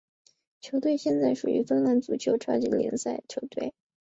[0.61, 3.75] 球队现在属于芬兰足球超级联赛球队。